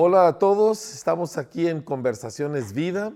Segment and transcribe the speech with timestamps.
[0.00, 3.14] Hola a todos, estamos aquí en Conversaciones Vida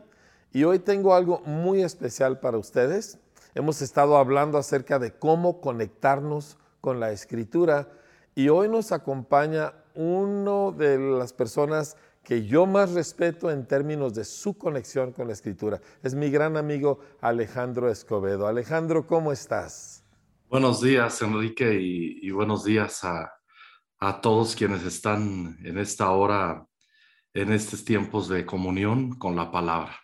[0.52, 3.20] y hoy tengo algo muy especial para ustedes.
[3.54, 7.88] Hemos estado hablando acerca de cómo conectarnos con la escritura
[8.34, 14.24] y hoy nos acompaña uno de las personas que yo más respeto en términos de
[14.24, 15.80] su conexión con la escritura.
[16.02, 18.48] Es mi gran amigo Alejandro Escobedo.
[18.48, 20.02] Alejandro, ¿cómo estás?
[20.50, 23.32] Buenos días, Enrique, y, buenos días a,
[24.00, 26.66] a, todos quienes están en esta hora,
[27.34, 29.96] en estos tiempos de comunión con la palabra.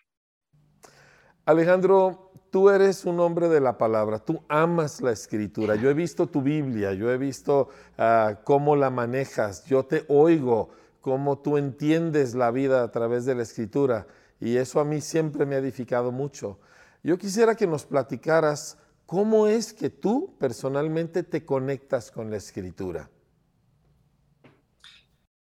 [1.44, 5.76] Alejandro, tú eres un hombre de la palabra, tú amas la escritura.
[5.76, 10.70] Yo he visto tu Biblia, yo he visto ah, cómo la manejas, yo te oigo
[11.00, 14.06] cómo tú entiendes la vida a través de la escritura
[14.40, 16.58] y eso a mí siempre me ha edificado mucho.
[17.02, 23.10] Yo quisiera que nos platicaras cómo es que tú personalmente te conectas con la escritura.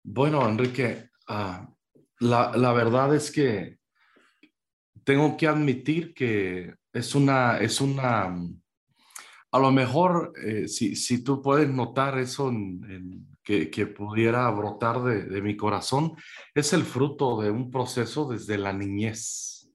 [0.02, 1.68] Bueno, Enrique, ah,
[2.20, 3.78] la, verdad es que
[5.04, 8.34] tengo que admitir que es una, es una,
[9.50, 15.42] a lo mejor eh, si, si, tú puedes notar eso en, que, pudiera brotar de,
[15.42, 16.14] mi corazón
[16.54, 19.70] es el fruto de un proceso desde la niñez.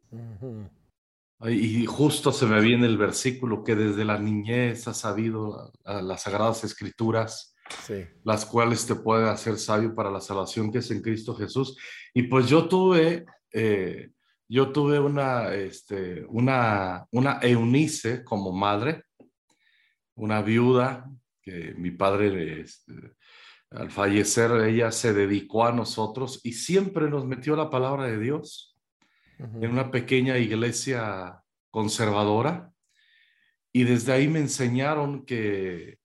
[1.41, 6.63] Y justo se me viene el versículo que desde la niñez has sabido las sagradas
[6.63, 7.56] escrituras,
[8.23, 11.78] las cuales te pueden hacer sabio para la salvación que es en Cristo Jesús.
[12.14, 14.12] Y pues yo tuve, eh,
[14.48, 19.03] yo tuve una, este, una, una Eunice como madre,
[20.16, 21.09] una viuda
[21.42, 22.94] que mi padre este,
[23.72, 28.75] al fallecer ella se dedicó a nosotros y siempre nos metió la palabra de Dios
[29.38, 32.72] en una pequeña iglesia conservadora.
[33.72, 35.98] Y desde ahí me enseñaron que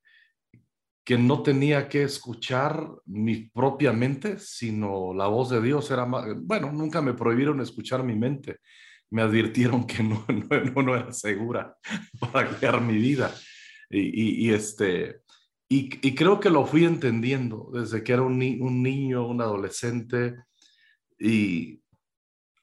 [1.05, 6.25] que no tenía que escuchar mi propia mente, sino la voz de Dios era más,
[6.41, 8.61] bueno, nunca me prohibieron escuchar mi mente,
[9.11, 10.25] me advirtieron que no,
[10.75, 11.77] no, no era segura
[12.21, 13.35] para guiar mi vida.
[13.91, 15.21] Y, este,
[15.69, 20.35] y, creo que lo fui entendiendo desde que era un, niño, un adolescente,
[21.17, 21.81] y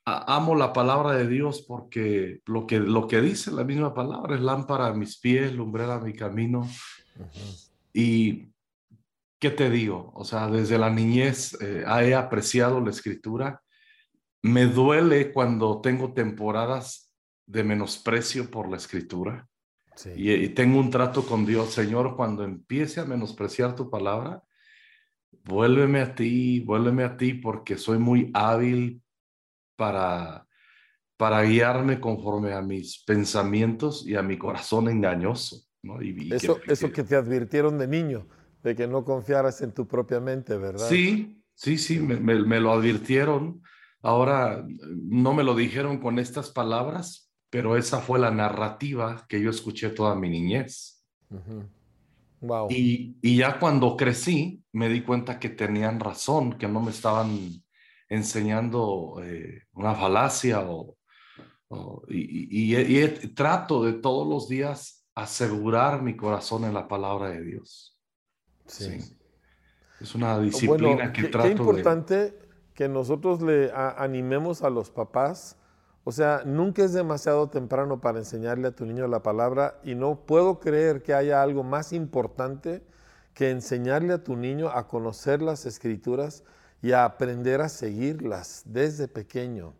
[0.03, 4.41] amo la palabra de Dios porque lo que, lo que dice la misma palabra es
[4.41, 6.67] lámpara a mis pies, lumbrera a mi camino.
[7.93, 8.51] Y,
[9.39, 10.11] ¿qué te digo?
[10.15, 13.61] O sea, desde la niñez eh, he apreciado la escritura.
[14.43, 17.13] Me duele cuando tengo temporadas
[17.45, 19.47] de menosprecio por la escritura.
[20.15, 24.41] Y, tengo un trato con Dios, Señor, cuando empiece a menospreciar tu palabra,
[25.43, 29.03] vuélveme a ti, vuélveme a ti, porque soy muy hábil
[29.75, 30.47] para,
[31.17, 35.67] para guiarme conforme a mis pensamientos y a mi corazón engañoso.
[35.83, 36.01] ¿No?
[36.01, 38.27] Y, eso, que, eso que te advirtieron de niño,
[38.63, 40.87] de que no confiaras en tu propia mente, ¿verdad?
[40.87, 43.61] Sí, sí, sí, me, me lo advirtieron.
[44.01, 49.51] Ahora, no me lo dijeron con estas palabras, pero esa fue la narrativa que yo
[49.51, 51.05] escuché toda mi niñez.
[52.39, 52.67] wow.
[52.71, 57.61] y, y, ya cuando crecí, me di cuenta que tenían razón, que no me estaban
[58.09, 60.97] enseñando eh, una falacia o,
[62.09, 67.97] y, y, trato de todos los días asegurar mi corazón en la palabra de Dios.
[68.65, 69.17] Sí.
[69.99, 71.55] Es una disciplina que trato de...
[71.55, 72.39] Qué importante
[72.73, 75.57] que nosotros le animemos a los papás
[76.03, 80.25] o sea, nunca es demasiado temprano para enseñarle a tu niño la palabra y no
[80.25, 82.83] puedo creer que haya algo más importante
[83.35, 86.43] que enseñarle a tu niño a conocer las escrituras
[86.81, 89.75] y a aprender a seguirlas desde pequeño.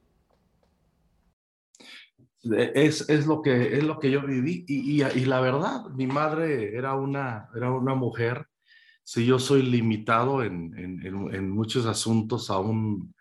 [2.43, 4.65] Es, lo, que, es lo que yo viví.
[4.67, 8.47] Y, y, la verdad, mi madre era una, era una mujer,
[9.03, 13.13] si yo soy limitado en, en, en muchos asuntos aún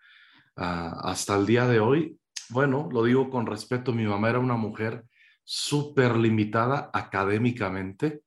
[0.55, 2.17] ah, hasta el día de hoy,
[2.49, 5.05] bueno, lo digo con respeto, mi mamá era una mujer
[5.43, 8.23] súper limitada académicamente,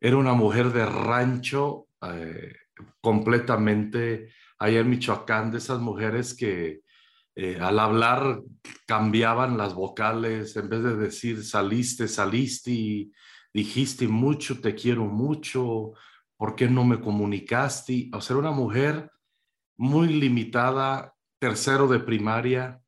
[0.00, 2.52] era una mujer de rancho eh,
[3.00, 6.80] completamente allá en Michoacán, de esas mujeres que
[7.36, 8.42] eh, al hablar
[8.86, 13.12] cambiaban las vocales, en vez de decir saliste, saliste, y
[13.52, 15.92] dijiste mucho, te quiero mucho,
[16.36, 18.10] ¿por qué no me comunicaste?
[18.12, 19.10] O sea, una mujer
[19.76, 22.80] muy limitada, tercero de primaria,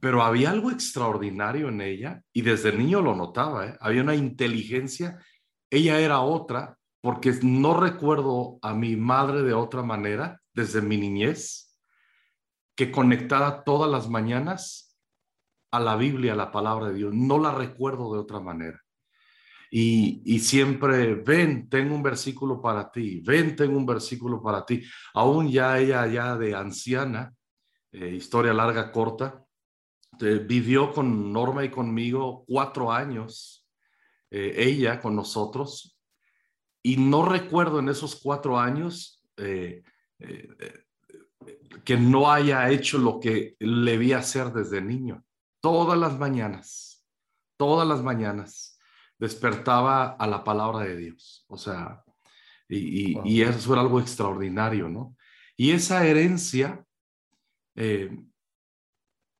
[0.00, 3.76] pero había algo extraordinario en ella y desde niño lo notaba, ¿eh?
[3.80, 5.18] había una inteligencia,
[5.70, 11.73] ella era otra, porque no recuerdo a mi madre de otra manera desde mi niñez,
[12.74, 14.96] que conectada todas las mañanas
[15.70, 18.80] a la Biblia, a la palabra de Dios, no la recuerdo de otra manera.
[19.76, 24.84] Y, siempre, ven, tengo un versículo para ti, ven, tengo un versículo para ti.
[25.14, 27.34] Aún ya ella, ya de anciana,
[27.90, 29.44] eh, historia larga, corta,
[30.46, 33.66] vivió con Norma y conmigo cuatro años,
[34.30, 35.98] eh, ella con nosotros,
[36.80, 39.82] y no recuerdo en esos cuatro años eh,
[41.84, 45.24] que no haya hecho lo que le vi hacer desde niño.
[45.60, 47.04] Todas las mañanas,
[47.56, 48.78] todas las mañanas
[49.18, 51.44] despertaba a la palabra de Dios.
[51.48, 52.04] O sea,
[52.68, 55.16] y, eso era algo extraordinario, ¿no?
[55.56, 56.84] Y esa herencia
[57.76, 58.10] eh,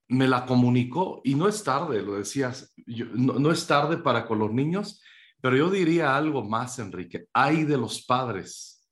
[0.08, 4.52] me la comunicó y no es tarde, lo decías, no, es tarde para con los
[4.52, 5.02] niños,
[5.40, 7.26] pero yo diría algo más, Enrique.
[7.32, 8.88] Hay de los padres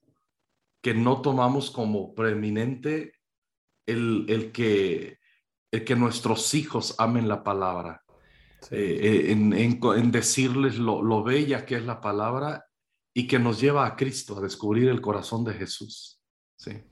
[0.81, 3.13] que no tomamos como preeminente
[3.85, 5.19] el, el, que,
[5.71, 8.03] el que nuestros hijos amen la palabra.
[8.71, 12.65] Eh, eh, en, decirles lo, bella que es la palabra
[13.13, 16.21] y que nos lleva a Cristo, a descubrir el corazón de Jesús.
[16.55, 16.83] Sí.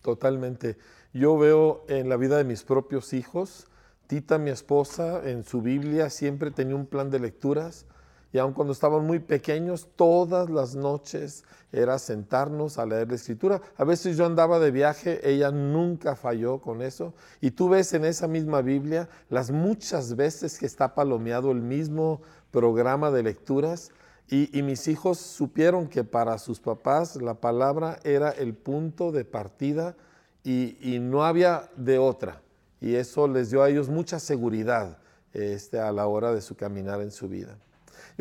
[0.00, 0.78] Totalmente.
[1.12, 3.68] Yo veo en la vida de mis propios hijos,
[4.08, 7.86] Tita, mi esposa, en su Biblia siempre tenía un plan de lecturas
[8.32, 13.60] y aun cuando estaban muy pequeños, todas las noches era sentarnos a leer la escritura.
[13.76, 17.12] A veces yo andaba de viaje, ella nunca falló con eso.
[17.40, 22.22] Y tú ves en esa misma Biblia las muchas veces que está palomeado el mismo
[22.50, 23.90] programa de lecturas.
[24.28, 29.94] Y, mis hijos supieron que para sus papás la palabra era el punto de partida
[30.42, 32.40] y, y no había de otra.
[32.80, 34.96] Y eso les dio a ellos mucha seguridad
[35.34, 37.58] este, a la hora de su caminar en su vida.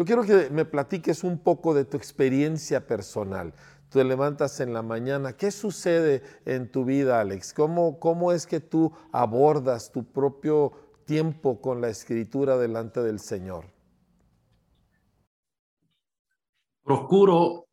[0.01, 3.53] Yo quiero que me platiques un poco de tu experiencia personal.
[3.87, 7.53] Tú te levantas en la mañana, ¿qué sucede en tu vida, Alex?
[7.53, 10.71] ¿Cómo, cómo es que tú abordas tu propio
[11.05, 13.65] tiempo con la escritura delante del Señor?
[16.83, 17.67] Procuro,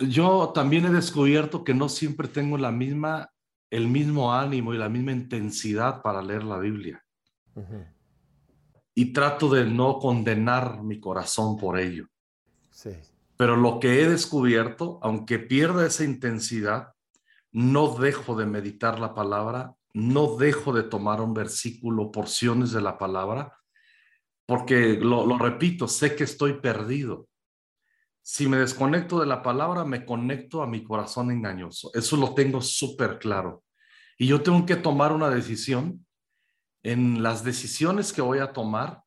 [0.00, 3.30] yo también he descubierto que no siempre tengo la misma,
[3.70, 7.00] el mismo ánimo y la misma intensidad para leer la Biblia
[8.98, 12.06] y trato de no condenar mi corazón por ello.
[12.70, 12.90] Sí.
[13.36, 16.94] Pero lo que he descubierto, aunque pierda esa intensidad,
[17.52, 22.96] no dejo de meditar la palabra, no dejo de tomar un versículo, porciones de la
[22.96, 23.58] palabra,
[24.46, 27.28] porque lo, lo repito, sé que estoy perdido.
[28.22, 31.90] Si me desconecto de la palabra, me conecto a mi corazón engañoso.
[31.92, 33.62] Eso lo tengo súper claro.
[34.16, 36.05] Y yo tengo que tomar una decisión
[36.86, 39.02] en las decisiones que voy a tomar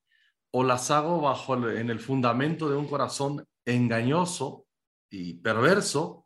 [0.52, 4.66] o las hago bajo en el fundamento de un corazón engañoso
[5.10, 6.26] y perverso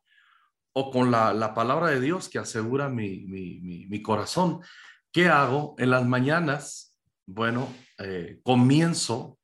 [0.73, 4.61] o con la, palabra de Dios que asegura mi, mi, corazón.
[5.11, 5.75] ¿Qué hago?
[5.77, 9.37] En las mañanas, bueno, eh, comienzo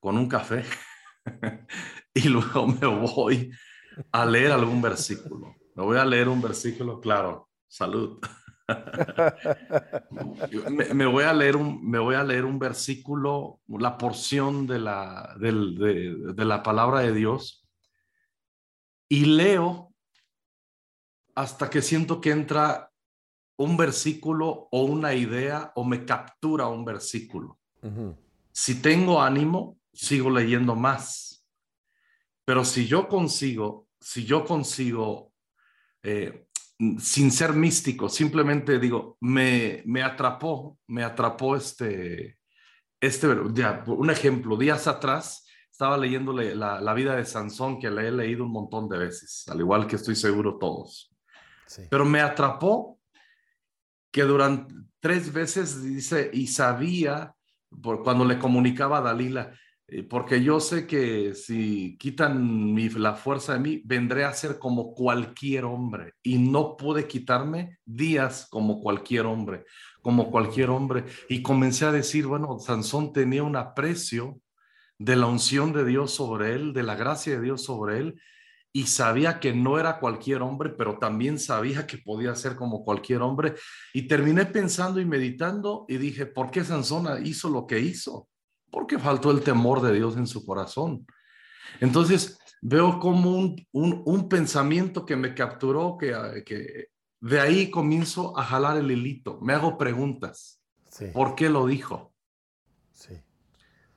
[0.00, 0.64] con un café
[2.14, 3.50] y luego me voy
[4.12, 5.56] a leer algún versículo.
[5.74, 8.20] Me voy a leer un versículo, claro, salud.
[10.94, 15.34] Me, voy a leer un, me voy a leer un versículo, la porción de la,
[15.38, 15.52] de,
[16.34, 17.66] de la palabra de Dios
[19.08, 19.94] y leo
[21.34, 22.90] hasta que siento que entra
[23.56, 27.58] un versículo o una idea o me captura un versículo.
[28.52, 31.46] Si tengo ánimo, sigo leyendo más.
[32.44, 35.32] Pero si yo consigo, si yo consigo
[36.02, 36.47] eh,
[36.98, 42.38] sin ser místico, simplemente digo, me, me atrapó, me atrapó este,
[43.00, 48.10] este, un ejemplo, días atrás estaba leyendo la, la, vida de Sansón, que la he
[48.10, 51.14] leído un montón de veces, al igual que estoy seguro todos.
[51.90, 52.98] Pero me atrapó
[54.10, 57.32] que durante tres veces dice, y sabía,
[57.82, 59.52] por, cuando le comunicaba a Dalila,
[60.10, 64.92] porque yo sé que si quitan mi, la fuerza de mí, vendré a ser como
[64.92, 69.64] cualquier hombre y no pude quitarme días como cualquier hombre,
[70.02, 71.04] como cualquier hombre.
[71.30, 74.40] Y comencé a decir, bueno, Sansón tenía un aprecio
[74.98, 78.20] de la unción de Dios sobre él, de la gracia de Dios sobre él,
[78.70, 83.22] y sabía que no era cualquier hombre, pero también sabía que podía ser como cualquier
[83.22, 83.54] hombre.
[83.94, 88.28] Y terminé pensando y meditando y dije, ¿por qué Sansón hizo lo que hizo?
[88.70, 91.06] Porque faltó el temor de Dios en su corazón.
[91.80, 96.88] Entonces veo como un, un, pensamiento que me capturó, que, que,
[97.20, 100.60] de ahí comienzo a jalar el hilito, me hago preguntas.
[101.12, 102.12] ¿Por qué lo dijo?
[102.92, 103.14] Sí.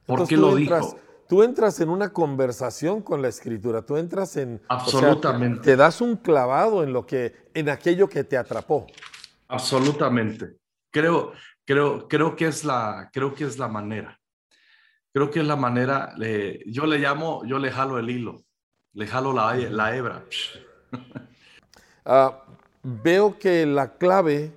[0.06, 1.00] ¿Por qué lo dijo?
[1.28, 4.62] Tú entras en una conversación con la escritura, tú entras en...
[4.68, 5.62] Absolutamente.
[5.62, 8.86] te das un clavado en, lo que, en aquello que te atrapó.
[9.48, 10.58] Absolutamente.
[10.92, 11.32] Creo,
[11.64, 14.20] creo, creo, que es la, creo que es la manera.
[15.14, 16.16] Creo que es la manera,
[16.66, 18.44] yo le llamo, yo le jalo el hilo,
[18.94, 20.26] le jalo la, hebra.
[22.04, 22.44] Ah,
[22.82, 24.52] veo que la clave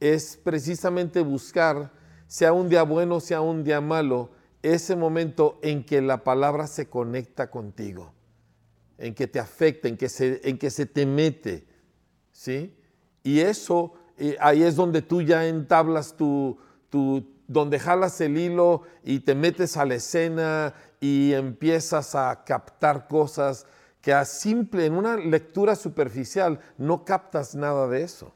[0.00, 1.90] es precisamente buscar,
[2.26, 4.28] sea un día bueno, sea un día malo,
[4.62, 8.12] ese momento en que la palabra se conecta contigo,
[8.98, 11.66] en que te afecta, en que se, en que se te mete,
[12.32, 12.74] ¿sí?
[13.22, 16.58] Y eso, eh, ahí es donde tú ya entablas tu,
[16.90, 23.08] tu, donde jalas el hilo y te metes a la escena y empiezas a captar
[23.08, 23.66] cosas
[24.00, 28.32] que a simple, en una lectura superficial, no captas nada de eso.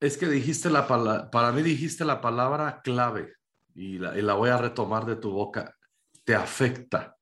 [0.00, 3.34] Es que dijiste la palabra, para mí dijiste la palabra clave
[3.76, 5.72] y la, voy a retomar de tu boca.
[6.24, 7.16] Te afecta.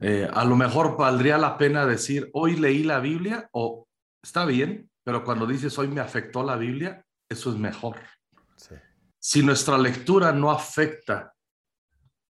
[0.00, 3.86] Eh, a lo mejor valdría la pena decir, hoy leí la Biblia o
[4.20, 7.96] está bien, pero cuando dices hoy me afectó la Biblia, eso es mejor.
[9.18, 11.34] Si nuestra lectura no afecta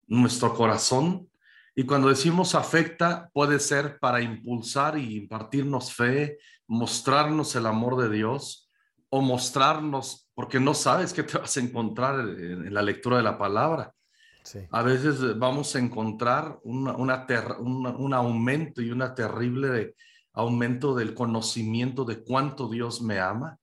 [0.08, 1.32] nuestro corazón,
[1.74, 8.16] y cuando decimos afecta, puede ser para impulsar y impartirnos fe, mostrarnos el amor de
[8.16, 8.70] Dios
[9.10, 13.38] o mostrarnos, porque no sabes qué te vas a encontrar en, la lectura de la
[13.38, 13.94] palabra.
[14.72, 19.96] A veces vamos a encontrar una, un aumento y una terrible
[20.34, 23.60] aumento del conocimiento de cuánto Dios me ama.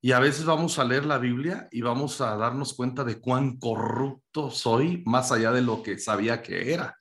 [0.00, 3.58] Y a veces vamos a leer la Biblia y vamos a darnos cuenta de cuán
[3.58, 6.98] corrupto soy, más allá de lo que sabía que era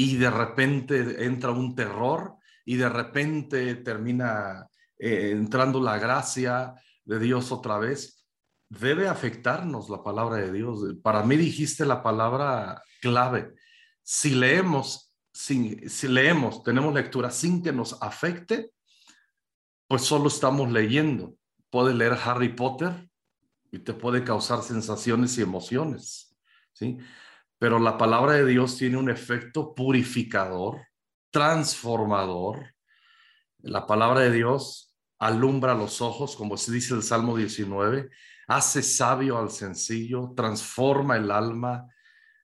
[0.00, 4.66] y de repente entra un terror y de repente termina
[4.98, 6.74] eh, entrando la gracia
[7.04, 8.26] de Dios otra vez,
[8.70, 10.80] debe afectarnos la palabra de Dios.
[11.02, 13.52] Para mí dijiste la palabra clave.
[14.02, 18.70] Si leemos, si, si leemos, tenemos lectura sin que nos afecte,
[19.86, 21.34] pues solo estamos leyendo.
[21.70, 23.08] Puede leer Harry Potter
[23.70, 26.36] y te puede causar sensaciones y emociones,
[26.72, 26.98] ¿sí?
[27.58, 30.80] pero la palabra de Dios tiene un efecto purificador,
[31.30, 32.74] transformador.
[33.58, 38.10] La palabra de Dios alumbra los ojos, como se dice el Salmo 19,
[38.48, 41.86] hace sabio al sencillo, transforma el alma,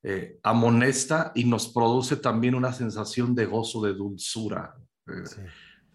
[0.02, 4.76] eh, amonesta y nos produce también una sensación de gozo, de dulzura.
[5.09, 5.49] Eh,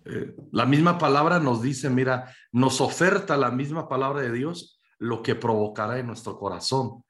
[0.05, 5.21] eh, la misma palabra nos dice, mira, nos oferta la misma palabra de Dios lo
[5.21, 7.03] que provocará en nuestro corazón.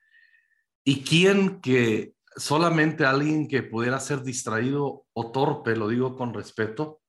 [0.84, 7.02] ¿Y quién que solamente alguien que pudiera ser distraído o torpe, lo digo con respeto,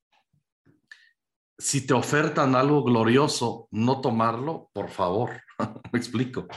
[1.58, 5.30] si te ofertan algo glorioso, no tomarlo, por favor,
[5.92, 6.48] me explico.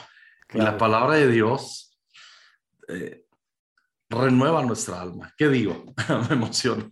[0.54, 1.98] Y la palabra de Dios
[2.88, 3.26] eh,
[4.10, 5.34] renueva nuestra alma.
[5.38, 5.86] ¿Qué digo?
[6.30, 6.88] me emociono.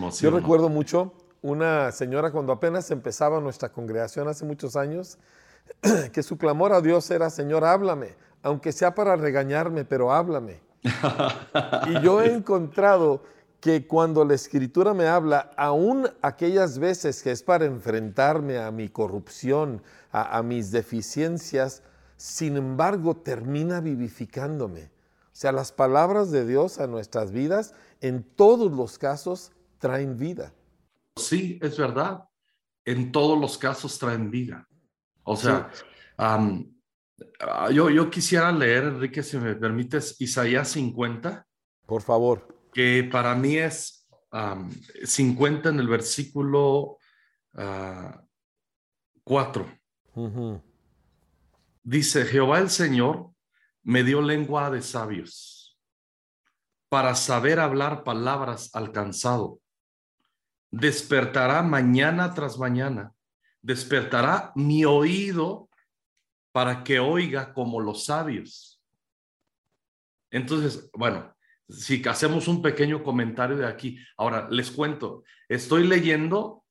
[0.00, 0.36] Emociono.
[0.36, 5.18] Yo recuerdo mucho una señora cuando apenas empezaba nuestra congregación hace muchos años,
[6.12, 10.60] que su clamor a Dios era, Señor, háblame, aunque sea para regañarme, pero háblame.
[11.88, 13.22] y yo he encontrado
[13.60, 18.88] que cuando la escritura me habla, aún aquellas veces que es para enfrentarme a mi
[18.88, 21.82] corrupción, a, mis deficiencias,
[22.16, 24.84] sin embargo termina vivificándome.
[24.84, 30.54] O sea, las palabras de Dios a nuestras vidas, en todos los casos, traen vida.
[31.16, 32.22] Sí, es verdad.
[32.84, 34.68] En todos los casos traen vida.
[35.24, 35.70] O sea,
[37.72, 41.46] yo, yo quisiera leer, Enrique, si me permites, Isaías 50.
[41.86, 42.56] Por favor.
[42.72, 44.08] Que para mí es
[45.04, 46.98] 50 en el versículo
[49.24, 49.66] 4.
[50.16, 50.60] Ah,
[51.82, 53.30] Dice, Jehová el Señor
[53.82, 55.78] me dio lengua de sabios
[56.90, 59.59] para saber hablar palabras alcanzado.
[60.70, 63.14] Despertará mañana tras mañana
[63.62, 65.68] despertará mi oído
[66.52, 68.82] para que oiga como los sabios.
[70.30, 71.34] Entonces, bueno,
[71.68, 76.64] si hacemos un pequeño comentario de aquí, ahora les cuento, estoy leyendo,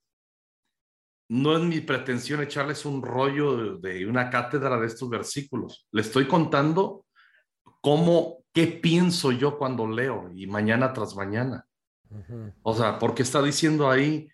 [1.30, 6.28] no es mi pretensión echarles un rollo de, una cátedra de estos versículos, le estoy
[6.28, 7.06] contando
[7.82, 11.69] cómo, qué pienso yo cuando leo y mañana tras mañana.
[12.64, 14.30] O sea, porque está diciendo ahí,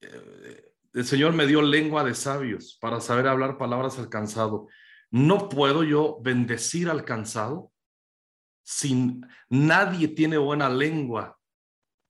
[0.00, 4.68] eh, el Señor me dio lengua de sabios para saber hablar palabras alcanzado.
[5.10, 7.72] No puedo yo bendecir al cansado
[8.62, 11.38] sin nadie tiene buena lengua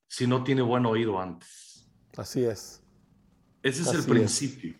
[0.08, 1.88] si no tiene buen oído antes.
[2.16, 2.82] Así es.
[3.62, 4.76] Ese es el principio.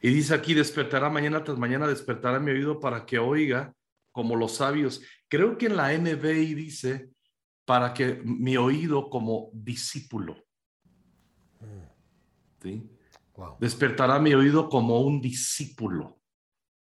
[0.00, 3.74] Y dice aquí, despertará mañana tras mañana, despertará mi oído para que oiga
[4.12, 5.02] como los sabios.
[5.28, 7.10] Creo que en la NBI dice,
[7.68, 10.42] para que mi oído como discípulo.
[12.62, 12.90] ¿Sí?
[13.60, 16.18] Despertará mi oído como un discípulo.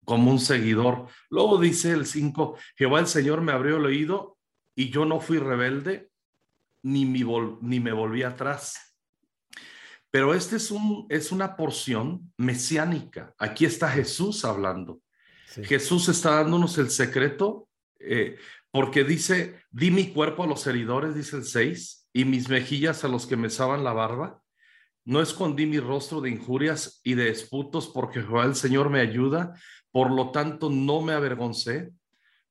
[0.05, 1.07] como un seguidor.
[1.31, 4.37] Luego dice el 5, Jehová el Señor me abrió el oído
[4.75, 6.11] y yo no fui rebelde
[6.83, 8.95] ni, ni me volví atrás.
[10.11, 13.33] Pero este es, un, es una porción mesiánica.
[13.39, 15.01] Aquí está Jesús hablando.
[15.63, 17.67] Jesús está dándonos el secreto
[17.99, 18.37] eh,
[18.71, 23.07] porque dice, di mi cuerpo a los heridores, dice el 6, y mis mejillas a
[23.07, 24.41] los que me saban la barba.
[25.05, 29.53] No escondí mi rostro de injurias y de disputos porque Jehová el Señor me ayuda,
[29.91, 31.91] por lo tanto no me avergoncé.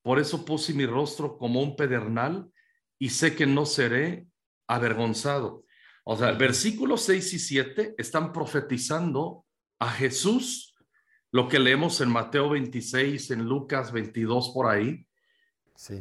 [0.03, 2.51] Por eso puse mi rostro como un pedernal
[2.99, 4.27] y sé que no seré
[4.67, 5.65] avergonzado.
[6.05, 9.45] O sea, versículos 6 y 7 están profetizando
[9.79, 10.75] a Jesús,
[11.33, 15.06] lo que leemos en Mateo 26, en Lucas 22 por ahí,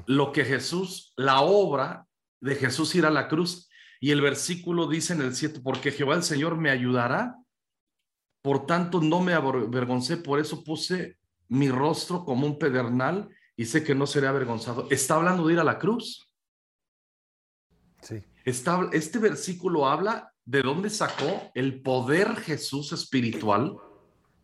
[0.06, 2.08] lo que Jesús, la obra
[2.40, 3.70] de Jesús ir a la cruz.
[4.00, 7.36] Y el versículo dice en el 7, porque Jehová el Señor me ayudará,
[8.42, 11.18] por tanto no me avergoncé, por eso puse
[11.48, 14.88] mi rostro como un pedernal y sé que no seré avergonzado.
[14.92, 16.30] Está hablando de ir a la cruz.
[18.02, 23.76] Sí este versículo habla de dónde sacó el poder Jesús espiritual.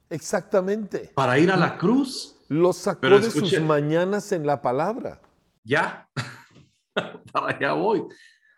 [0.10, 1.12] Exactamente.
[1.14, 2.41] Para ir a la cruz.
[2.52, 5.22] Lo sacó de sus mañanas en la palabra.
[5.64, 6.10] Ya,
[7.32, 8.04] para allá voy.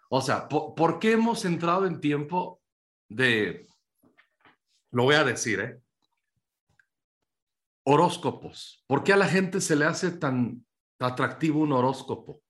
[0.09, 2.59] O sea, ¿por, qué hemos entrado en tiempo
[3.07, 3.67] de,
[4.89, 5.79] lo voy a decir, ¿eh?
[7.83, 8.83] Horóscopos.
[8.88, 10.65] ¿Por qué a la gente se le hace tan
[10.97, 12.41] atractivo un horóscopo?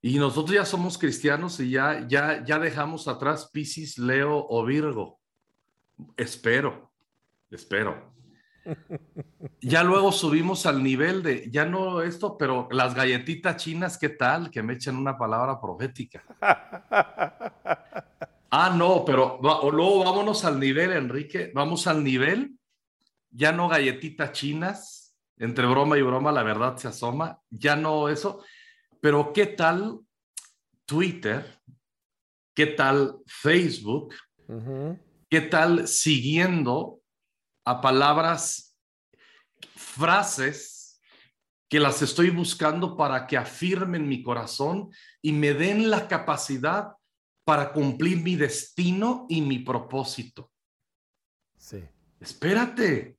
[0.00, 5.20] Y nosotros ya somos cristianos y ya, ya, ya dejamos atrás Piscis, Leo o Virgo.
[6.16, 6.94] Espero,
[7.50, 8.17] espero.
[9.60, 14.50] Ya luego subimos al nivel de, ya no esto, pero las galletitas chinas, ¿qué tal?
[14.50, 16.22] Que me echen una palabra profética.
[18.50, 22.56] Ah, no, pero luego vámonos al nivel, Enrique, vamos al nivel,
[23.30, 28.42] ya no galletitas chinas, entre broma y broma la verdad se asoma, ya no eso,
[29.00, 30.00] pero ¿qué tal
[30.86, 31.60] Twitter?
[32.54, 34.14] ¿Qué tal Facebook?
[35.28, 36.97] ¿Qué tal siguiendo
[37.68, 38.74] a palabras,
[39.76, 41.02] frases
[41.68, 46.94] que las estoy buscando para que afirmen mi corazón y me den la capacidad
[47.44, 50.50] para cumplir mi destino y mi propósito?
[51.58, 51.84] Sí.
[52.20, 53.18] Espérate.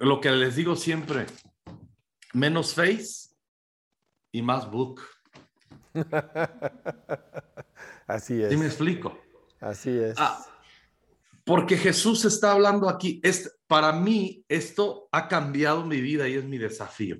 [0.00, 1.26] Lo que les digo siempre,
[2.32, 3.30] menos face
[4.32, 5.02] y más book.
[8.08, 8.50] Así es.
[8.50, 9.16] ¿Sí me explico?
[9.60, 10.16] Así es.
[10.18, 10.44] Ah,
[11.46, 13.20] porque Jesús está hablando aquí.
[13.22, 17.18] Es, para mí esto ha cambiado mi vida y es mi desafío.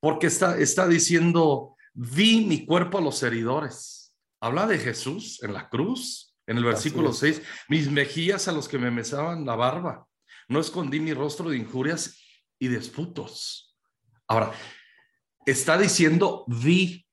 [0.00, 4.12] Porque está, está diciendo, vi mi cuerpo a los heridores.
[4.40, 8.78] Habla de Jesús en la cruz, en el versículo 6, mis mejillas a los que
[8.78, 10.08] me mesaban la barba.
[10.48, 12.20] No escondí mi rostro de injurias
[12.58, 13.78] y disputos.
[14.26, 14.52] Ahora,
[15.46, 17.06] está diciendo vi.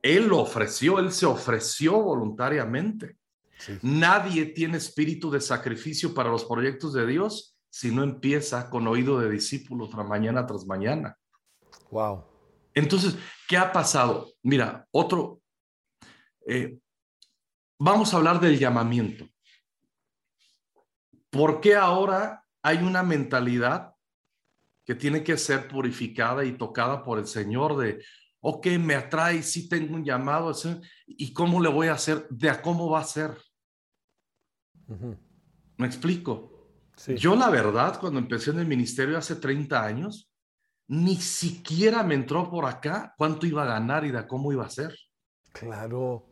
[0.00, 3.16] Él lo ofreció, él se ofreció voluntariamente.
[3.82, 9.18] Nadie tiene espíritu de sacrificio para los proyectos de Dios si no empieza con oído
[9.18, 11.16] de discípulos tras mañana tras mañana.
[11.90, 12.24] Wow.
[12.74, 13.16] Entonces,
[13.48, 14.30] ¿qué ha pasado?
[14.42, 15.40] Mira, otro.
[16.46, 16.78] Eh,
[17.78, 19.26] vamos a hablar del llamamiento.
[21.30, 23.94] ¿Por qué ahora hay una mentalidad
[24.84, 28.04] que tiene que ser purificada y tocada por el Señor de,
[28.46, 30.52] ok, me atrae, sí tengo un llamado,
[31.06, 32.26] ¿y cómo le voy a hacer?
[32.28, 33.30] ¿De a cómo va a ser?
[35.78, 36.68] ¿Me explico?
[37.16, 40.30] Yo la verdad, cuando empecé en el ministerio hace 30 años,
[40.88, 44.70] ni siquiera me entró por acá cuánto iba a ganar y de cómo iba a
[44.70, 44.94] ser.
[45.52, 46.26] Claro.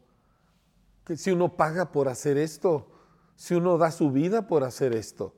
[1.06, 2.92] Que si uno paga por hacer esto,
[3.36, 5.34] si uno da su vida por hacer esto.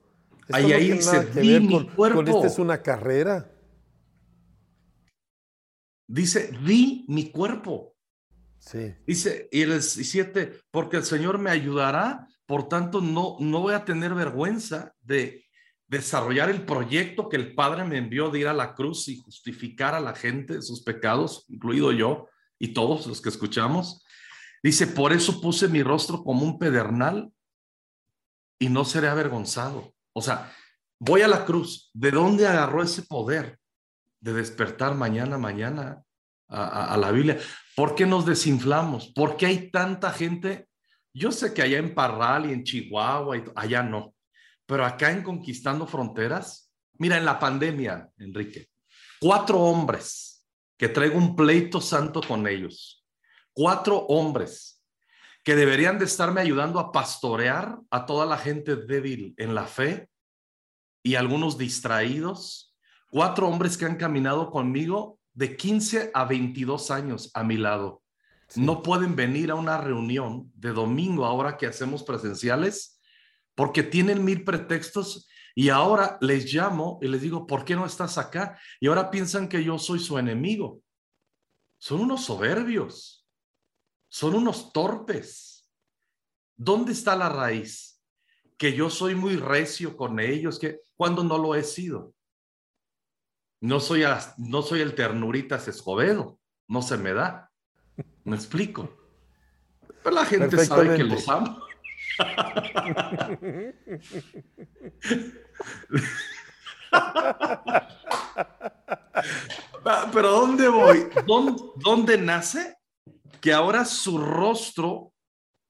[0.50, 2.16] Ahí, ahí dice, di mi cuerpo.
[2.16, 3.53] Con esta es una carrera.
[6.06, 7.94] Dice, di mi cuerpo.
[8.58, 8.94] Sí.
[9.06, 13.84] Dice, y el 7, porque el Señor me ayudará, por tanto no, no voy a
[13.84, 15.44] tener vergüenza de
[15.86, 19.94] desarrollar el proyecto que el Padre me envió de ir a la cruz y justificar
[19.94, 24.04] a la gente de sus pecados, incluido yo y todos los que escuchamos.
[24.62, 27.30] Dice, por eso puse mi rostro como un pedernal
[28.58, 29.94] y no seré avergonzado.
[30.14, 30.52] O sea,
[30.98, 31.90] voy a la cruz.
[31.92, 33.58] ¿De dónde agarró ese poder
[34.24, 36.02] de despertar mañana, mañana
[36.48, 37.38] a, la Biblia?
[37.76, 39.08] ¿Por qué nos desinflamos?
[39.08, 40.68] ¿Por qué hay tanta gente?
[41.12, 44.14] Yo sé que allá en Parral y en Chihuahua, y allá no,
[44.66, 48.70] pero acá en Conquistando Fronteras, mira, en la pandemia, Enrique,
[49.20, 50.46] cuatro hombres
[50.78, 53.04] que traigo un pleito santo con ellos,
[53.52, 54.82] cuatro hombres
[55.44, 60.08] que deberían de estarme ayudando a pastorear a toda la gente débil en la fe
[61.02, 62.73] y algunos distraídos.
[63.14, 68.02] Cuatro hombres que han caminado conmigo de 15 a 22 años a mi lado.
[68.56, 73.00] No pueden venir a una reunión de domingo ahora que hacemos presenciales
[73.54, 78.18] porque tienen mil pretextos y ahora les llamo y les digo, ¿por qué no estás
[78.18, 78.58] acá?
[78.80, 80.82] Y ahora piensan que yo soy su enemigo.
[81.78, 83.28] Son unos soberbios,
[84.08, 85.70] son unos torpes.
[86.56, 88.02] ¿Dónde está la raíz?
[88.58, 92.12] Que yo soy muy recio con ellos, que cuando no lo he sido.
[93.64, 94.04] No soy,
[94.36, 97.50] no soy el ternuritas Escobedo, no se me da.
[98.24, 98.94] ¿Me explico?
[100.02, 101.58] Pero la gente sabe que los amo.
[110.12, 111.08] Pero ¿dónde voy?
[111.82, 112.76] ¿Dónde, nace?
[113.40, 115.14] Que ahora su rostro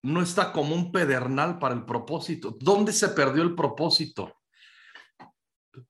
[0.02, 2.56] no está como un pedernal para el propósito.
[2.58, 4.34] ¿Dónde se perdió el propósito?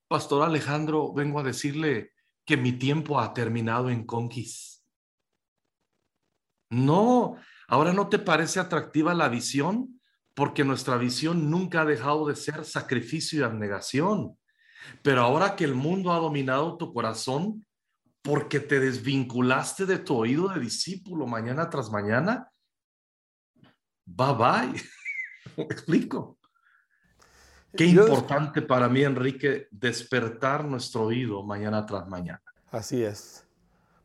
[0.09, 2.13] Pastor Alejandro, vengo a decirle
[2.45, 4.85] que mi tiempo ha terminado en conquist.
[6.71, 7.37] No,
[7.69, 10.01] ahora no te parece atractiva la visión
[10.35, 14.37] porque nuestra visión nunca ha dejado de ser sacrificio y abnegación.
[15.03, 17.65] Pero ahora que el mundo ha dominado tu corazón,
[18.23, 22.51] porque te desvinculaste de tu oído de discípulo mañana tras mañana,
[24.05, 24.83] bye bye.
[25.57, 26.39] ¿Me explico?
[27.77, 32.43] Qué importante para mí, Enrique, despertar nuestro oído mañana tras mañana.
[32.71, 33.45] Así es.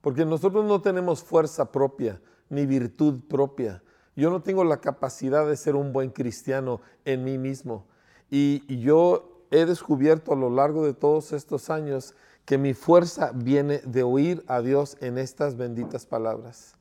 [0.01, 3.83] Porque nosotros no tenemos fuerza propia ni virtud propia.
[4.15, 7.85] Yo no tengo la capacidad de ser un buen cristiano en mí mismo.
[8.29, 13.79] Y, yo he descubierto a lo largo de todos estos años que mi fuerza viene
[13.79, 16.75] de oír a Dios en estas benditas palabras.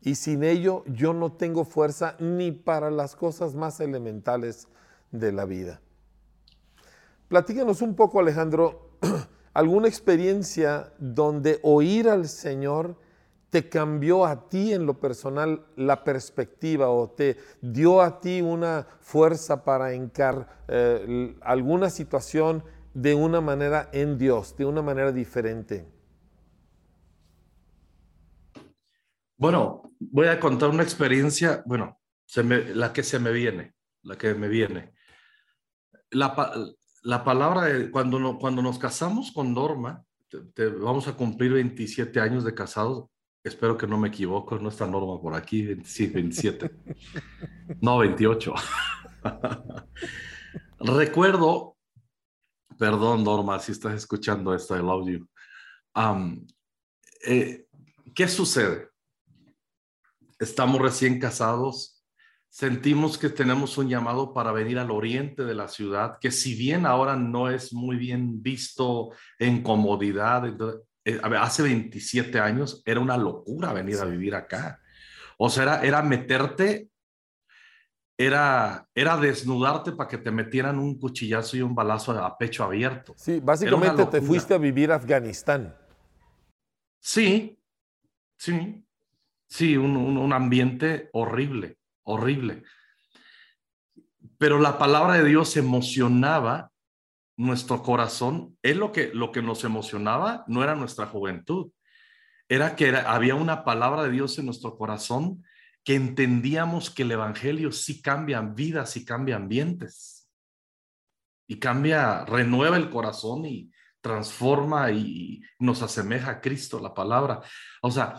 [0.00, 4.68] Y sin ello yo no tengo fuerza ni para las cosas más elementales
[5.12, 5.80] de la vida.
[7.28, 8.98] Platícanos un poco, Alejandro,
[9.54, 12.96] alguna experiencia donde oír al Señor
[13.50, 18.86] te cambió a ti en lo personal la perspectiva o te dio a ti una
[19.00, 25.86] fuerza para encar eh, alguna situación de una manera en Dios, de una manera diferente?
[29.36, 32.00] Bueno, voy a contar una experiencia, bueno,
[32.74, 34.94] la que se me viene, la que me viene.
[36.10, 36.34] La,
[37.04, 40.04] la palabra, cuando, cuando nos casamos con Norma,
[40.80, 43.08] vamos a cumplir 27 años de casados,
[43.44, 46.70] Espero que no me equivoco, no está Norma por aquí, 27.
[47.82, 48.54] no, 28.
[50.78, 51.76] Recuerdo,
[52.78, 55.28] perdón Norma, si estás escuchando esto, I love you.
[57.26, 57.66] Eh,
[58.14, 58.88] ¿Qué sucede?
[60.38, 61.93] Estamos recién casados,
[62.54, 66.86] sentimos que tenemos un llamado para venir al oriente de la ciudad, que si bien
[66.86, 70.44] ahora no es muy bien visto en comodidad,
[71.04, 74.80] eh, hace 27 años era una locura venir a vivir acá.
[75.36, 76.90] O sea, era, era meterte,
[78.16, 83.14] era, era desnudarte para que te metieran un cuchillazo y un balazo a pecho abierto.
[83.16, 85.76] Sí, básicamente te fuiste a vivir a Afganistán.
[87.00, 87.58] Sí,
[88.38, 88.86] sí,
[89.48, 92.62] sí, un, un ambiente horrible, horrible.
[94.38, 96.70] Pero la palabra de Dios emocionaba
[97.36, 101.72] nuestro corazón, es lo que, lo que nos emocionaba, no era nuestra juventud,
[102.48, 105.44] era que había una palabra de Dios en nuestro corazón
[105.82, 110.28] que entendíamos que el Evangelio sí cambia vidas y cambia ambientes.
[111.46, 117.42] Y cambia, renueva el corazón y transforma y nos asemeja a Cristo, la palabra.
[117.82, 118.18] O sea,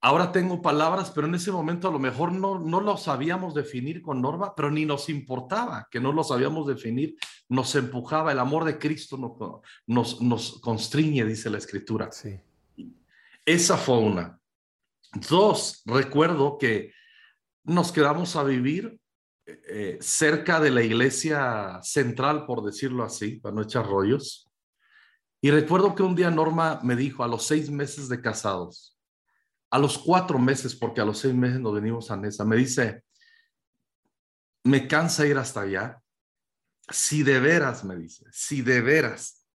[0.00, 4.02] Ahora tengo palabras, pero en ese momento a lo mejor no, no lo sabíamos definir
[4.02, 7.16] con norma, pero ni nos importaba que no lo sabíamos definir.
[7.48, 12.12] Nos empujaba, el amor de Cristo nos, nos, nos constriñe, dice la escritura.
[12.12, 12.38] Sí.
[13.44, 14.38] Esa fue una.
[15.28, 16.92] Dos, recuerdo que
[17.64, 19.00] nos quedamos a vivir
[19.46, 24.50] eh, cerca de la iglesia central, por decirlo así, para no echar rollos.
[25.40, 28.95] Y recuerdo que un día Norma me dijo, a los seis meses de casados,
[29.70, 33.02] a los cuatro meses, porque a los seis meses nos venimos a Nesa, me dice,
[34.64, 36.00] me cansa ir hasta allá.
[36.88, 39.46] Si de veras, me dice, si de veras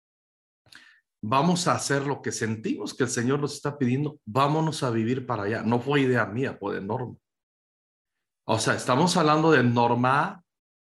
[1.22, 5.26] vamos a hacer lo que sentimos que el Señor nos está pidiendo, vámonos a vivir
[5.26, 5.62] para allá.
[5.62, 7.16] No fue idea mía, fue de Norma.
[8.44, 10.42] O sea, estamos hablando de Norma,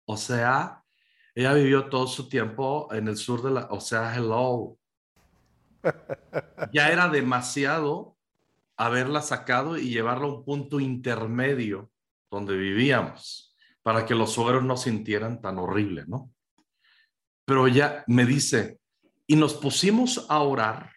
[0.06, 0.82] o sea,
[1.34, 4.76] ella vivió todo su tiempo en el sur de la, o sea, hello.
[6.72, 8.13] Ya era demasiado
[8.76, 11.90] haberla sacado y llevarla a un punto intermedio
[12.30, 16.32] donde vivíamos, para que los suegros no sintieran tan horrible, ¿no?
[17.44, 18.80] Pero ya me dice,
[19.26, 20.90] y nos pusimos a orar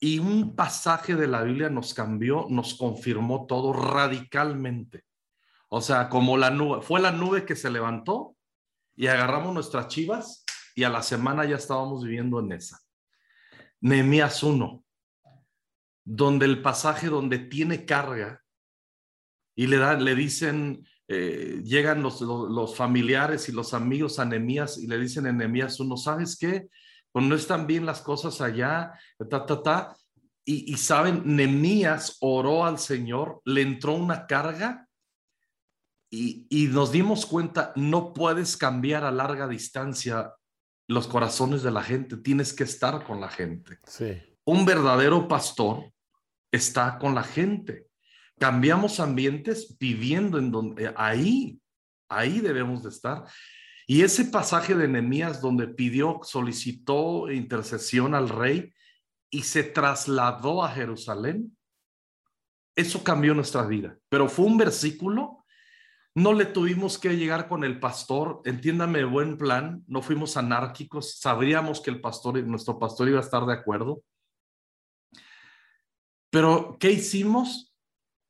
[0.00, 5.04] y un pasaje de la Biblia nos cambió, nos confirmó todo radicalmente.
[5.68, 8.36] O sea, como la nube, fue la nube que se levantó
[8.96, 12.80] y agarramos nuestras chivas y a la semana ya estábamos viviendo en esa.
[13.80, 14.84] Nehemías 1,
[16.10, 18.42] donde el pasaje donde tiene carga
[19.54, 24.78] y le, dan, le dicen, eh, llegan los, los, familiares y los amigos a Nehemías
[24.78, 26.68] y le dicen en Nehemías 1, ¿sabes qué?
[27.12, 28.92] Pues no están bien las cosas allá,
[29.28, 29.96] ta, ta, ta.
[30.46, 34.88] Y, y saben, Nehemías oró al Señor, le entró una carga
[36.10, 40.32] y, y, nos dimos cuenta, no puedes cambiar a larga distancia
[40.88, 43.78] los corazones de la gente, tienes que estar con la gente.
[43.84, 44.16] Sí.
[44.46, 45.92] Un verdadero pastor
[46.52, 47.86] está con la gente.
[48.38, 51.60] Cambiamos ambientes viviendo en donde ahí,
[52.08, 53.24] ahí debemos de estar.
[53.86, 58.72] Y ese pasaje de Nehemías donde pidió, solicitó intercesión al rey
[59.30, 61.56] y se trasladó a Jerusalén,
[62.76, 63.98] eso cambió nuestra vida.
[64.08, 65.38] Pero fue un versículo
[66.18, 71.80] no le tuvimos que llegar con el pastor, entiéndame, buen plan, no fuimos anárquicos, sabríamos
[71.80, 74.02] que el pastor, nuestro pastor iba a estar de acuerdo.
[76.30, 77.74] Pero, ¿qué hicimos?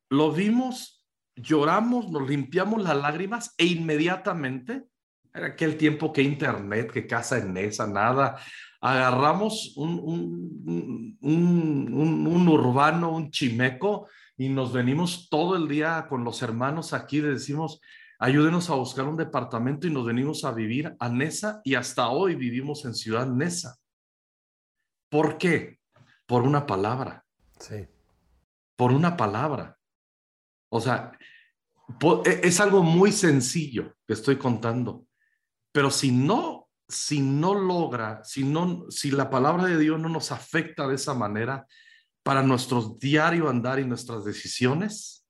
[0.09, 4.85] Lo vimos, lloramos, nos limpiamos las lágrimas e inmediatamente,
[5.33, 8.39] era aquel tiempo que internet, que casa en esa, nada,
[8.81, 14.07] agarramos un, un, un, un urbano, un chimeco,
[14.37, 17.81] y nos venimos todo el día con los hermanos aquí, decimos,
[18.19, 22.35] ayúdenos a buscar un departamento y nos venimos a vivir a Nesa y hasta hoy
[22.35, 23.75] vivimos en Ciudad Nesa.
[25.09, 25.79] ¿Por qué?
[26.25, 27.25] Por una palabra.
[27.59, 27.87] Sí.
[28.75, 29.77] Por una palabra.
[30.69, 31.11] O sea,
[32.25, 35.05] e, es algo muy sencillo que estoy contando,
[35.71, 40.31] pero si no, si no logra, si no, si la palabra de Dios no nos
[40.31, 41.67] afecta de esa manera,
[42.23, 45.25] para nuestro diario andar y nuestras decisiones,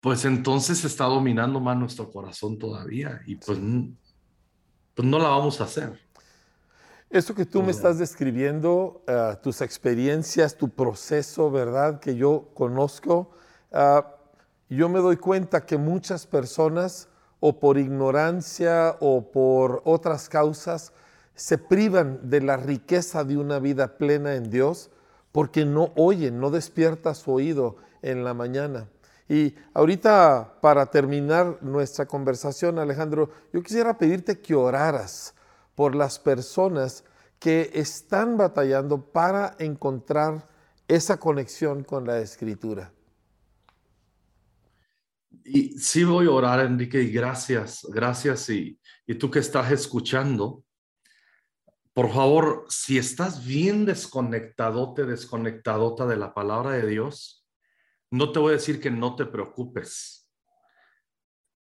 [0.00, 3.58] pues entonces está dominando más nuestro corazón todavía y pues,
[4.94, 6.00] pues no la vamos a hacer.
[7.12, 12.00] Eso que tú me estás describiendo, uh, tus experiencias, tu proceso, ¿verdad?
[12.00, 13.32] Que yo conozco,
[13.70, 14.00] uh,
[14.70, 20.94] yo me doy cuenta que muchas personas, o por ignorancia o por otras causas,
[21.34, 24.90] se privan de la riqueza de una vida plena en Dios
[25.32, 28.88] porque no oyen, no despierta su oído en la mañana.
[29.28, 35.34] Y ahorita, para terminar nuestra conversación, Alejandro, yo quisiera pedirte que oraras
[35.74, 37.04] por las personas
[37.38, 40.48] que están batallando para encontrar
[40.86, 42.92] esa conexión con la escritura.
[45.44, 48.48] Y sí voy a orar, Enrique, y gracias, gracias.
[48.50, 48.78] Y,
[49.18, 50.64] tú que estás escuchando,
[51.92, 57.46] por favor, si estás bien desconectadote, desconectadota de la palabra de Dios,
[58.10, 60.28] no te voy a decir que no te preocupes.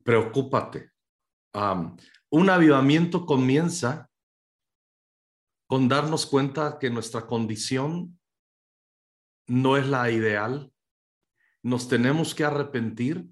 [0.04, 0.92] Preocúpate.
[2.36, 4.10] Un avivamiento comienza
[5.68, 8.20] con darnos cuenta que nuestra condición
[9.48, 10.70] no es la ideal.
[11.64, 13.26] Nos tenemos que arrepentir,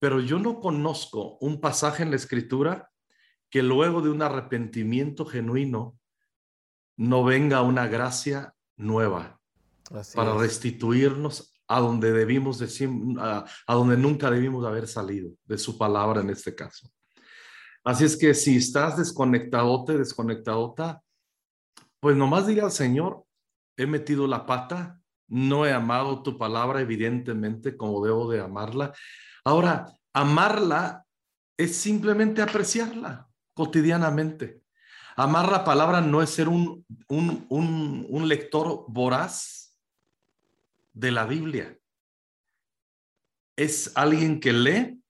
[0.00, 2.90] pero yo no conozco un pasaje en la escritura
[3.48, 5.96] que luego de un arrepentimiento genuino
[6.96, 9.40] no venga una gracia nueva
[10.16, 15.78] para restituirnos a donde debimos decir, a, a, donde nunca debimos haber salido, de su
[15.78, 16.90] palabra en este caso.
[17.84, 21.02] Así es que si estás desconectadote, desconectadota,
[22.00, 23.24] pues nomás diga al Señor,
[23.76, 28.92] he metido la pata, no he amado tu palabra evidentemente como debo de amarla.
[29.44, 31.06] Ahora, amarla
[31.56, 34.62] es simplemente apreciarla cotidianamente.
[35.16, 37.46] Amar la palabra no es ser un, un,
[38.08, 39.76] un, lector voraz
[40.92, 41.78] de la Biblia.
[43.56, 45.02] Es alguien que lee,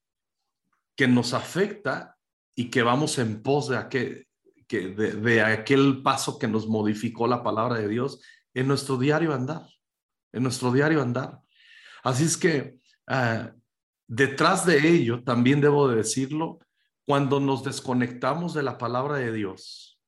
[0.97, 2.17] que nos afecta
[2.55, 4.27] y que vamos en pos de aquel,
[4.67, 8.21] que de, aquel paso que nos modificó la palabra de Dios
[8.53, 9.65] en nuestro diario andar,
[10.31, 11.41] en nuestro diario andar.
[12.03, 13.51] Así es que ah,
[14.07, 16.59] detrás de ello, también debo de decirlo,
[17.05, 19.99] cuando nos desconectamos de la palabra de Dios,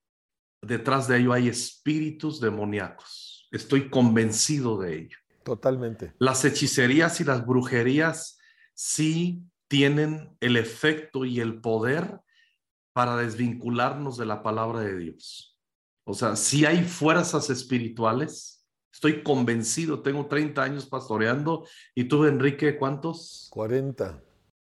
[0.62, 3.48] detrás de ello hay espíritus demoníacos.
[3.52, 5.18] Estoy convencido de ello.
[5.44, 6.14] Totalmente.
[6.20, 8.38] Las hechicerías y las brujerías
[8.74, 12.22] sí tienen el efecto y el poder
[12.94, 15.60] para desvincularnos de la palabra de Dios.
[16.06, 22.78] O sea, si hay fuerzas espirituales Estoy convencido, tengo 30 años pastoreando y tú, Enrique,
[22.78, 23.48] ¿cuántos?
[23.50, 24.24] 40.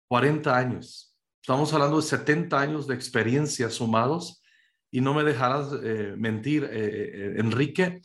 [0.09, 1.17] 40 años.
[1.41, 4.43] Estamos hablando de 70 años de experiencia sumados
[4.91, 8.01] y no me dejarás eh, mentir, eh, eh, Enrique,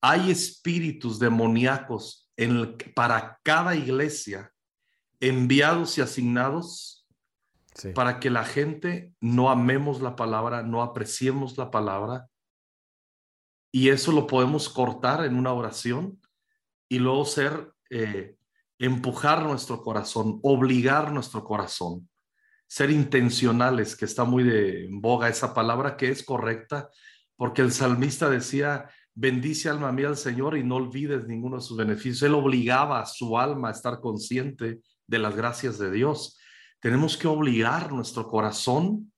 [0.00, 4.52] hay espíritus demoníacos en para cada iglesia
[5.18, 6.99] enviados y asignados
[7.94, 12.28] para que la gente no amemos la palabra, no apreciemos la palabra.
[13.72, 16.20] Y eso lo podemos cortar en una oración
[16.88, 17.72] y luego ser,
[18.78, 22.08] empujar nuestro corazón, obligar nuestro corazón
[22.70, 26.88] ser intencionales, que está muy de boga esa palabra que es correcta,
[27.36, 31.76] porque el salmista decía, bendice alma mía al Señor y no olvides ninguno de sus
[31.76, 32.22] beneficios.
[32.22, 36.38] Él obligaba a su alma a estar consciente de las gracias de Dios.
[36.80, 39.12] Tenemos que obligar nuestro corazón,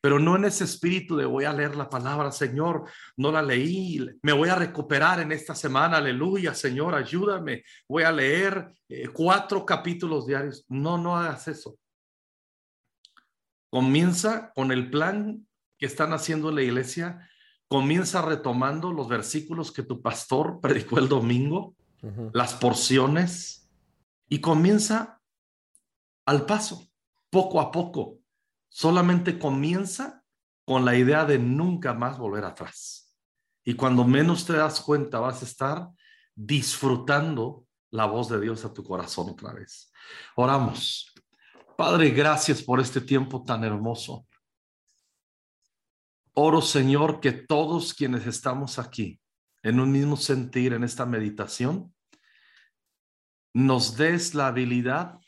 [0.00, 2.84] pero no en ese espíritu de voy a leer la palabra, Señor,
[3.16, 8.12] no la leí, me voy a recuperar en esta semana, aleluya, Señor, ayúdame, voy a
[8.12, 10.64] leer eh, cuatro capítulos diarios.
[10.68, 11.78] No, no hagas eso.
[13.70, 15.46] Comienza con el plan
[15.78, 17.28] que están haciendo en la iglesia,
[17.68, 21.74] comienza retomando los versículos que tu pastor predicó el domingo,
[22.32, 23.70] las porciones,
[24.26, 25.19] y comienza
[26.30, 26.88] al paso,
[27.28, 28.20] poco a poco.
[28.68, 30.22] Solamente comienza
[30.64, 33.16] con la idea de nunca más volver atrás.
[33.64, 35.88] Y cuando menos te das cuenta, vas a estar
[36.36, 39.92] disfrutando la voz de Dios a tu corazón otra vez.
[40.36, 41.12] Oramos.
[41.76, 44.28] Padre, gracias por este tiempo tan hermoso.
[46.34, 49.20] Oro, Señor, que todos quienes estamos aquí
[49.64, 51.92] en un mismo sentir en esta meditación,
[53.52, 55.19] nos des la habilidad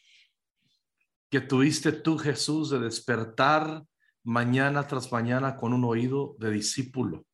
[1.33, 3.83] que tuviste tú, Jesús, de despertar
[4.23, 7.25] mañana tras mañana con un oído de discípulo.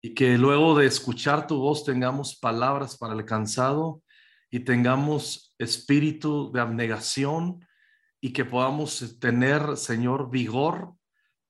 [0.00, 4.02] Y que luego de escuchar tu voz tengamos palabras para el cansado
[4.50, 7.60] y tengamos espíritu de abnegación
[8.18, 10.94] y que podamos tener, Señor, vigor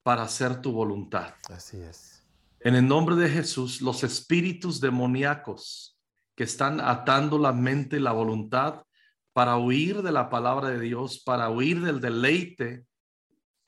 [0.02, 1.32] para hacer tu voluntad.
[1.48, 2.26] Así es.
[2.58, 5.96] En el nombre de Jesús, los espíritus demoníacos
[6.34, 8.82] que están atando la mente y la voluntad
[9.34, 12.86] para huir de la palabra de Dios, para huir del deleite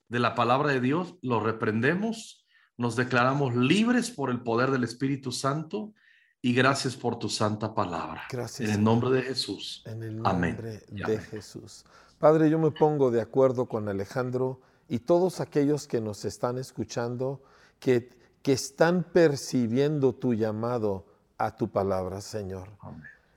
[0.08, 5.32] de la palabra de Dios, los reprendemos, nos declaramos libres por el poder del Espíritu
[5.32, 5.92] Santo
[6.40, 8.22] y gracias por tu santa palabra.
[8.30, 8.68] Gracias.
[8.68, 9.82] En el nombre de Jesús.
[9.86, 11.84] En el nombre de Jesús.
[12.20, 17.42] Padre, yo me pongo de acuerdo con Alejandro y todos aquellos que nos están escuchando,
[17.80, 21.06] que, que están percibiendo tu llamado
[21.38, 22.68] a tu palabra, Señor.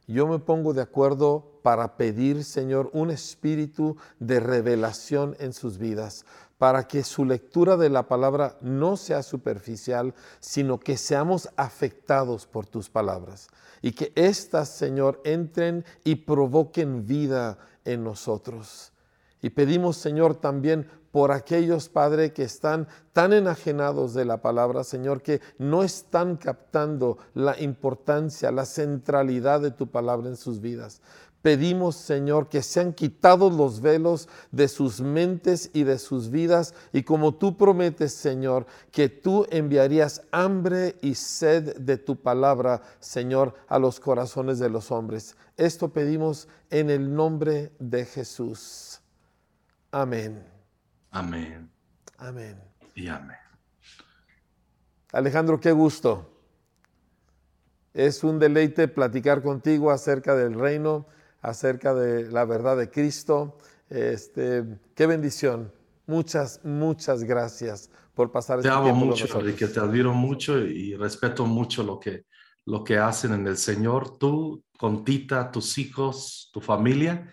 [0.10, 6.26] Yo me pongo de acuerdo para pedir, Señor, un espíritu de revelación en sus vidas,
[6.58, 12.66] para que su lectura de la palabra no sea superficial, sino que seamos afectados por
[12.66, 13.50] tus palabras
[13.84, 18.92] y que éstas, Señor, entren y provoquen vida en nosotros.
[19.42, 25.22] Y pedimos, Señor, también por aquellos, Padre, que están tan enajenados de la palabra, Señor,
[25.22, 31.02] que no están captando la importancia, la centralidad de tu palabra en sus vidas.
[31.42, 37.04] Pedimos, Señor, que sean quitados los velos de sus mentes y de sus vidas y
[37.04, 43.80] como tú prometes, Señor, que tú enviarías hambre y sed de tu palabra, Señor, a
[43.80, 45.38] los corazones de los hombres.
[45.56, 48.99] Esto pedimos en el nombre de Jesús.
[49.92, 50.46] Amén.
[51.12, 51.70] Amén.
[52.18, 52.60] Amén.
[52.96, 53.38] Y amén.
[55.12, 56.32] Alejandro, qué gusto.
[57.94, 61.08] Es un deleite platicar contigo acerca del reino
[61.42, 63.58] acerca de la verdad de Cristo.
[63.90, 64.64] Este,
[64.96, 65.72] qué bendición.
[66.06, 68.86] Muchas, muchas gracias por pasar este tiempo.
[68.86, 72.26] Te amo mucho, que te admiro mucho y respeto mucho lo que,
[72.66, 74.18] lo que hacen en el Señor.
[74.18, 77.32] Tú, con Tita, tus hijos, tu familia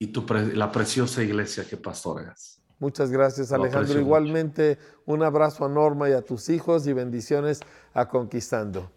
[0.00, 2.58] y tu la preciosa iglesia que pastoreas.
[2.78, 4.00] Muchas gracias, Alejandro.
[4.00, 7.60] Igualmente, un abrazo a Norma y a tus hijos y bendiciones
[7.92, 8.90] a Conquistando.